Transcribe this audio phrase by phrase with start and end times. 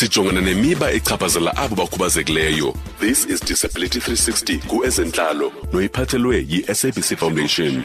[0.00, 2.74] sijongana nemiba echaphazela abo bakhubazekileyo.
[3.00, 7.84] This is disability 360 kuezentlalo noyiphathelwe yi-sabc foundation.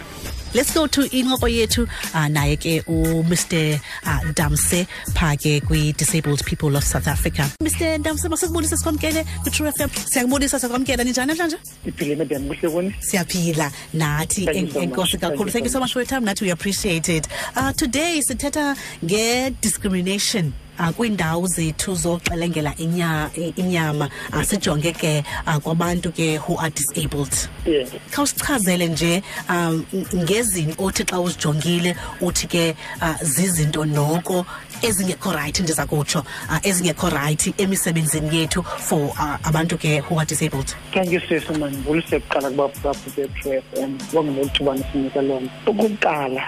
[0.53, 1.83] Let's go to incoko yethu.
[2.13, 7.49] Uh, naye ke umr uh, damse phaa ke kwi-disabled people of south africa.
[7.61, 13.71] Mr damse masikubonisa sikwamkele kwi-true fm siyakubonisa siyakwamkela ninjani namhlanje iphile madam kuhle kuni siyaphila.
[13.93, 15.21] Nathi Thank you so enkosi much.
[15.21, 15.51] kakhulu.
[15.51, 15.91] thank you so much.
[15.93, 16.23] for your time.
[16.25, 17.27] Nathi we appreciate it.
[17.57, 25.55] Uh, today sithetha nge-discrimination uh, kwiindawo zethu zoxelengela inya, i- inyama uh, sijonge ke uh,
[25.57, 27.33] kwabantu ke who are disabled
[27.65, 34.45] yes khawusichazele nje um ngezinto othi xa uzijongile uthi ke uh, zizinto noko
[34.81, 40.25] ezingekho rayithi ndiza kutsho uh, ezingekho rayithi emisebenzini yethu for uh, abantu ke who are
[40.25, 46.43] disabled thank you sis mandibulise kuqala kuba baphi be-true f m bonginolithuba nisinika lona okokuqala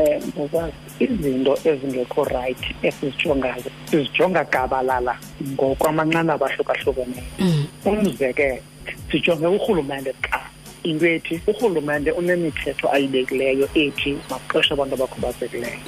[0.00, 0.62] um ngoba
[1.00, 5.14] izinto ezingekho rayithi esizijongayo sizijonga gabalala
[5.52, 7.24] ngokwamanqanaba ahlukahlukeneyo.
[7.84, 8.62] Umzekelo
[9.10, 10.48] sijonge urhulumente kuqala
[10.84, 15.78] into ethi urhulumente unemithetho ayibekileyo ethi maqeshe abantu abakhubazekileyo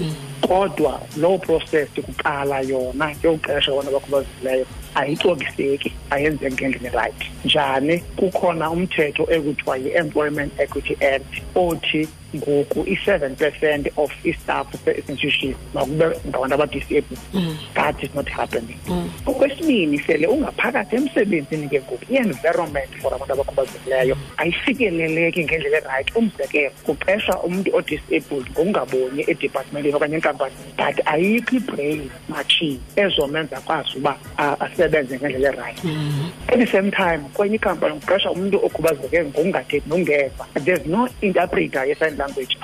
[0.43, 7.95] kodwa loo process kuqala yona yokuqesha abantu abakhubazekileyo ayixokiseki ayenzeki ngendlela erayithi njani?
[8.19, 16.55] Kukhona umthetho ekuthiwa yi-employment equity act othi ngoku i-seven percent of istaff se-institution makube ngabantu
[16.55, 17.57] abadisabled mm.
[17.75, 18.79] that is not happening.
[18.89, 19.11] Mm.
[19.27, 27.35] Okwesibini sele ungaphakathi emsebenzini ke ngoku i-environment for abantu abakhubazekileyo ayifikeleleki ngendlela erayithi umzekelo kuqesha
[27.43, 34.17] umntu odisabled ngokungabonyi edepartmentini okanye enkampanini but ayikho ibrain machine ezomenza akwazi uba
[34.61, 36.31] asebenze ngendlela erayithi mm.
[36.49, 40.47] at the same time kwenye ikampani uqesha umntu okhubazeke ngokungathethi nokungeva.
[40.65, 42.57] There's no interpreter ye-sign language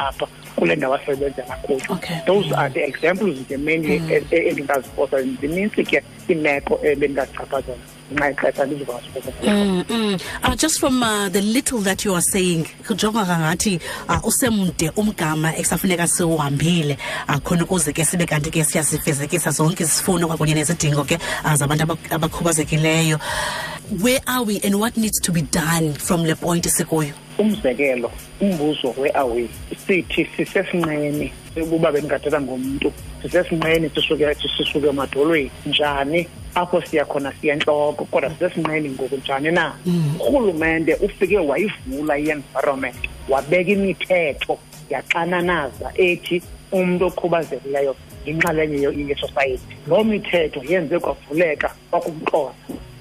[0.57, 1.81] kule ndawo asebenzela kuyo
[2.27, 5.23] those are the examples ke mainly e- endingaziposa.
[5.41, 7.79] Zinintsi ke iimeko ebendingazichaphazela
[8.13, 10.19] ngenxa yexesha ndizokwazi ukuza Mm, mm.
[10.45, 15.57] Uh, just from uh, the little that you are saying kujonga kangathi uh, usemde umgama
[15.57, 16.99] ekusafuneka siwuhambile
[17.29, 18.63] uh, khona ukuze ke sibe kanti ke
[19.51, 19.85] zonke
[20.27, 23.19] kwakunye nezidingo ke uh, zabantu abakhubazekileyo.
[24.03, 28.11] Where are we and what needs to be done from le point sikuyo umzekelo
[28.41, 29.49] umbuzo we-away
[29.87, 31.33] sithi sisesinqeni
[31.63, 38.91] ukuba bendingathetha ngomntu sisesinqeni sisuke sisuke emadolweni njani apho siya khona siya entloko kodwa sisesinqeni
[38.91, 39.75] ngoku njani na
[40.21, 42.97] urhulumente ufike wayivula i-environment
[43.29, 44.59] wabeka imithetho
[44.91, 47.95] yaxananaza ethi umntu okhubazekileyo
[48.27, 52.55] yinxalenye ye- yesosayethi loo mithetho yenze kwavuleka kwakumxosa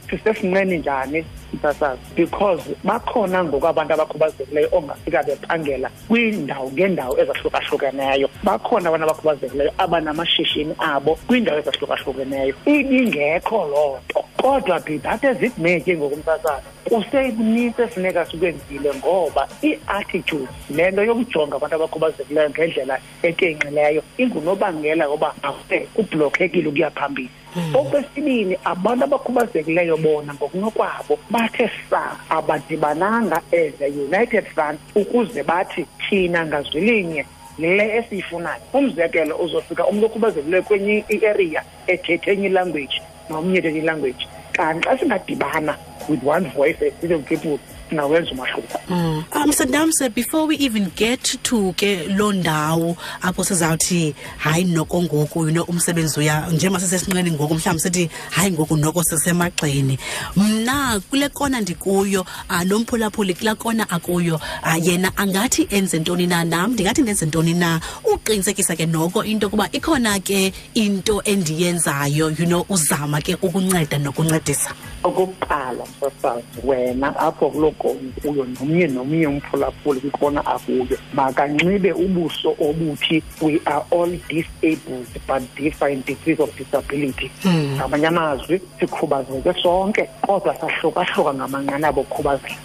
[0.09, 8.29] sisesinqeni njani msasazi because bakhona ngoku abantu abakhubazekileyo ongafika bephangela kwiindawo ngeendawo ezahlukahlukeneyo.
[8.44, 12.56] Bakhona abantu abakhubazekileyo abanamashishini abo kwiindawo ezahlukahlukeneyo.
[12.66, 14.23] Ibingekho loo nto.
[14.38, 21.03] Kodwa be that as it may ke ngokumsasazi kusekunintsi efuneka sikwenzile ngoba ii-attitudes le nto
[21.03, 27.30] yokujonga abantu abakhubazekileyo ngendlela etenqileyo ingunobangela woba afe kublokhekile ukuya phambili.
[27.74, 36.46] Okwesibini abantu abakhubazekileyo bona ngokunokwabo bathe sa abadibananga as a united front ukuze bathi thina
[36.46, 37.25] ngazwilinye
[37.59, 38.62] le esiyifunayo.
[38.74, 45.73] Umzekelo uzofika umntu okhubazekileyo kwenye i-area ethethe enye ilanguage nomnye ethethe ilanguage kanti xa singadibana
[46.09, 47.59] with one voice eh, as people
[47.90, 49.24] singawenza umahluko Mm.
[49.36, 49.66] Um, Mr.
[49.66, 55.52] Damse, before we even get to ke loo ndawo apho sizawuthi hayi noko ngoku you
[55.52, 60.00] know umsebenzi uya njengoba sisesinqeni ngoku mhlawumbi sithi hayi ngoku noko sisemagxeni
[60.36, 66.44] mna kule kona ndikuyo uh, nomphulaphuli kulaa kona akuyo uh, yena angathi enze ntoni na
[66.44, 67.81] nam ndingathi ndenze ntoni na
[68.14, 74.72] uqinisekisa ke noko into yokuba ikhona ke into endiyenzayo you know uzama ke ukunceda nokuncedisa
[75.07, 80.97] okokuqala msasazi wena apho kuloo kona kuyo nomnye nomnye umphulaphuli kwikona akuyo.
[81.13, 87.31] Makanxibe ubuso obuthi we are all disabled but different degrees of disability.
[87.75, 92.56] Ngamanye amazwi sikhubazeke sonke kodwa sahlukahluka ngamanqanaba okhubazeka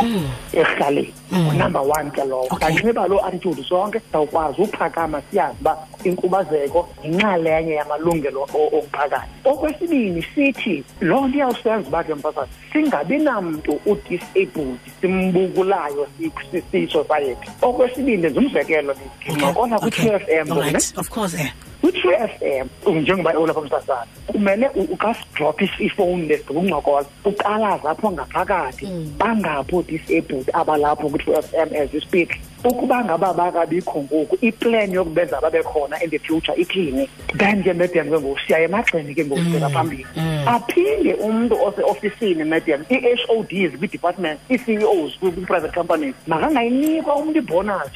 [0.53, 1.13] ekuhlaleni.
[1.59, 2.47] Number one ke lowo.
[2.51, 2.59] Okay.
[2.69, 10.85] kanxiba loo attitude sonke sawukwazi uphakama siyazi uba inkubazeko yinxalenye yamalungelo o- omphakathi okwesibini sithi
[11.01, 18.41] loo nto iyawusenza uba ke mfasazi singabi namntu udisabled simbukulayo si- si- siyisociety okwesibini ndenza
[18.41, 18.95] umzekelo
[19.25, 20.93] ndincokola kwi-two f m All right.
[20.99, 21.53] of course eh.
[21.81, 28.87] kwi-two f m njengoba olapha msasana kumele u- ukasidraphe ifowuni le ngokuncokola uqalaze apho ngaphakathi
[29.19, 32.31] bangapho disabled abalapho kwi-two f m as we speak
[32.65, 38.07] ukuba ngaba bakabikho ngoku iplan yokubenza babe khona in the future iklini then ke medium
[38.07, 40.07] ke ngoku siya emagxeni ke ngoku sibheka mm, phambili.
[40.17, 40.49] Mm.
[40.49, 47.43] aphinde umntu oseofisini medium ii-HODs kwi-department ii-CEOs kwi-private companies makangayinikwa umntu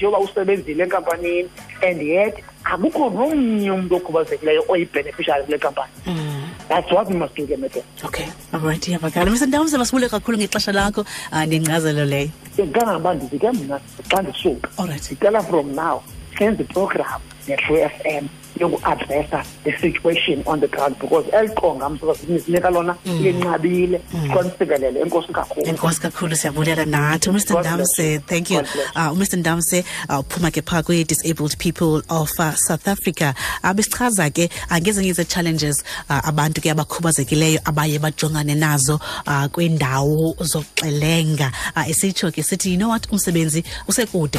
[0.00, 1.48] yoba usebenzile enkampanini
[1.82, 2.34] and yet
[2.64, 6.48] akukho nomnye umntu okhubazekileyo oyibeneficiary kule kampani mm.
[6.68, 7.84] that's what we must do ke medium.
[8.04, 9.30] Okay alright iyavakala.
[9.30, 9.46] Mr.
[9.46, 11.04] Ndawumse masibule kakhulu ngexesha lakho.
[11.32, 13.80] Uh, leyo kangangoba ndithi ke mna
[14.10, 16.02] xa ndisuka ndicela from now
[16.38, 18.28] senze iprogram ne-true f m
[18.60, 24.00] yokuadressa the situation on the ground because eli qonga lona linqabile
[24.32, 25.66] qonifikelele enkosi kakhulu.
[25.66, 27.30] Enkosi kakhulu siyabulela nathi.
[27.30, 27.60] Umr.
[27.60, 28.60] Ndamse thank you.
[28.60, 29.36] Uh, umr.
[29.36, 33.34] Ndamse uh, uphuma ke phaa kwi-disabled people of uh, south africa.
[33.62, 40.36] Abesichaza besichaza ke uh, ngezinye ze-challenges uh, abantu ke abakhubazekileyo abaye bajongane nazo uh, kwiindawo
[40.40, 41.52] zokuxelenga.
[41.76, 43.06] Uh, esitsho ke sithi you know what?
[43.12, 44.38] Umsebenzi usekude